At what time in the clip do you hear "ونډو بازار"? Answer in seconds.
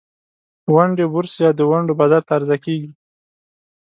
1.71-2.21